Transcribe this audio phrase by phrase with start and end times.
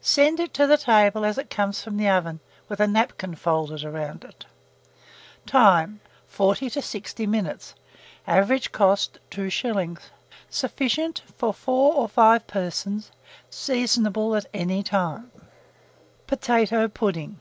[0.00, 4.24] Send it to table as it comes from the oven, with a napkin folded round
[4.24, 4.46] it.
[5.44, 6.00] Time.
[6.26, 7.74] 40 to 60 minutes.
[8.26, 10.00] Average cost, 2s.
[10.48, 13.12] Sufficient for 4 or 5 persons.
[13.50, 15.30] Seasonable at any time.
[16.26, 17.38] POTATO PUDDING.